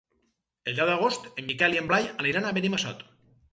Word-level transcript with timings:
El 0.71 0.77
deu 0.79 0.89
d'agost 0.91 1.29
en 1.43 1.47
Miquel 1.51 1.77
i 1.77 1.83
en 1.83 1.93
Blai 1.93 2.11
aniran 2.25 2.51
a 2.51 2.57
Benimassot. 2.59 3.07